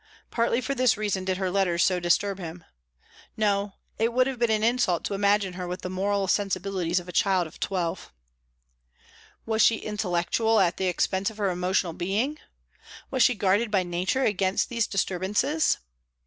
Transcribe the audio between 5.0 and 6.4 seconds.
to imagine her with the moral